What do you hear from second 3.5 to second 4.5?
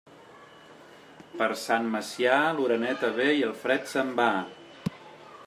el fred se'n va.